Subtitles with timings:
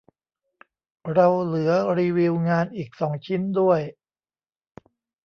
[1.13, 3.81] เราเหลือรีวิวงานอีกสองชิ้นด้วย